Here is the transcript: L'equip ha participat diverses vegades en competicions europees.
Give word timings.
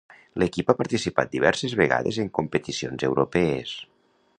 L'equip 0.43 0.71
ha 0.71 0.75
participat 0.79 1.29
diverses 1.35 1.77
vegades 1.83 2.21
en 2.25 2.35
competicions 2.41 3.09
europees. 3.13 3.81